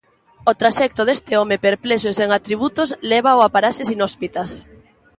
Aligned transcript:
O 0.51 0.53
traxecto 0.61 1.01
deste 1.05 1.33
home 1.39 1.57
perplexo 1.67 2.07
e 2.11 2.17
sen 2.19 2.29
atributos 2.33 2.89
lévao 3.11 3.39
a 3.41 3.47
paraxes 3.55 3.91
inhóspitas. 3.95 4.49